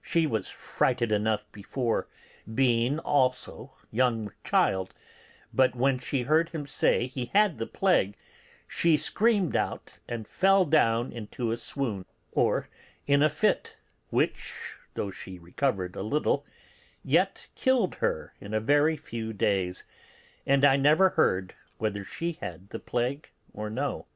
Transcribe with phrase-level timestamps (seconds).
[0.00, 2.08] She was frighted enough before,
[2.54, 4.94] being also young with child;
[5.52, 8.16] but when she heard him say he had the plague,
[8.66, 12.70] she screamed out and fell down into a swoon, or
[13.06, 13.76] in a fit,
[14.08, 16.46] which, though she recovered a little,
[17.04, 19.84] yet killed her in a very few days;
[20.46, 24.06] and I never heard whether she had the plague or no.